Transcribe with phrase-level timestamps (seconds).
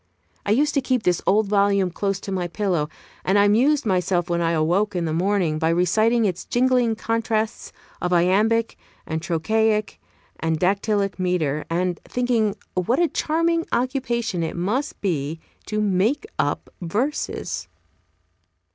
[0.47, 2.89] I used to keep this old volume close to my pillow;
[3.23, 7.71] and I amused myself when I awoke in the morning by reciting its jingling contrasts
[8.01, 9.99] of iambic and trochaic
[10.39, 16.71] and dactylic metre, and thinking what a charming occupation it must be to "make up"
[16.81, 17.67] verses.